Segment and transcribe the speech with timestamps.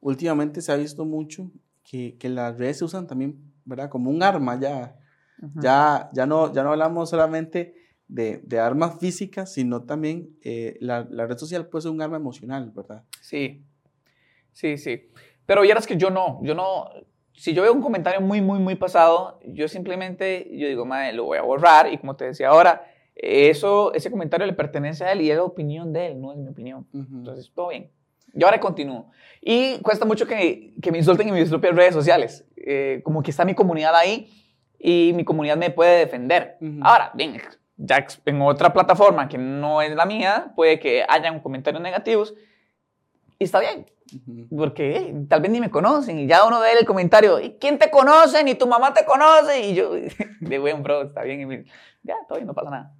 [0.00, 1.50] Últimamente se ha visto mucho
[1.82, 3.90] que, que las redes se usan también, ¿verdad?
[3.90, 4.96] Como un arma ya.
[5.60, 7.74] ya, ya, no, ya no hablamos solamente
[8.08, 12.16] de, de armas físicas, sino también eh, la, la, red social puede ser un arma
[12.16, 13.04] emocional, ¿verdad?
[13.20, 13.64] Sí,
[14.52, 15.08] sí, sí.
[15.44, 16.88] Pero vieras que yo no, yo no,
[17.32, 21.24] si yo veo un comentario muy, muy, muy pasado, yo simplemente, yo digo, madre, lo
[21.24, 22.84] voy a borrar y como te decía ahora,
[23.16, 26.38] eso, ese comentario le pertenece a él y es la opinión de él, no es
[26.38, 26.86] mi opinión.
[26.92, 27.90] Entonces, todo bien.
[28.34, 29.10] Yo ahora continúo.
[29.40, 32.46] Y cuesta mucho que, que me insulten en mis propias redes sociales.
[32.56, 34.28] Eh, como que está mi comunidad ahí
[34.78, 36.58] y mi comunidad me puede defender.
[36.82, 37.40] Ahora, bien,
[37.76, 42.34] ya en otra plataforma que no es la mía, puede que hayan comentarios negativos
[43.38, 43.86] y está bien.
[44.56, 47.90] Porque tal vez ni me conocen y ya uno ve el comentario, ¿y quién te
[47.90, 48.44] conoce?
[48.44, 49.60] Ni tu mamá te conoce.
[49.60, 49.90] Y yo,
[50.40, 51.50] de buen bro, está bien.
[51.50, 51.64] Y
[52.02, 52.94] ya, todavía no pasa nada.